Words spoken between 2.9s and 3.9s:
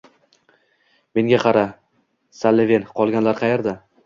qolganlar qaerda?